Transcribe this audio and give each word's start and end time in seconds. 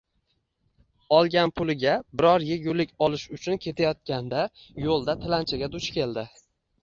Olgan 1.17 1.51
puliga 1.59 1.91
biror 2.21 2.45
egulik 2.55 2.95
olish 3.07 3.25
uchun 3.37 3.61
ketayotganda 3.67 4.41
yo`lda 4.87 5.15
tilanchiga 5.27 5.69
duch 5.77 5.93
keldi 5.99 6.27